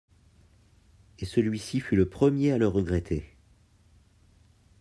[1.19, 3.37] Et celui-ci fut le premier à le regretter.